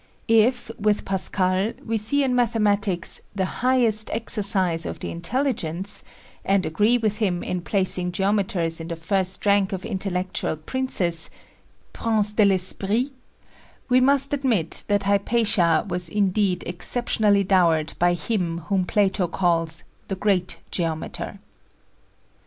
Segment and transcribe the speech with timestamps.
[0.27, 6.01] If, with Pascal, we see in mathematics "the highest exercise of the intelligence,"
[6.43, 11.29] and agree with him in placing geometers in the first rank of intellectual princes
[11.93, 13.11] princes de l'esprit
[13.89, 20.15] we must admit that Hypatia was indeed exceptionally dowered by Him whom Plato calls "The
[20.15, 21.39] Great Geometer."